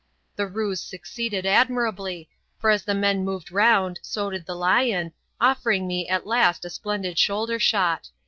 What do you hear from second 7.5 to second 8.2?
shot.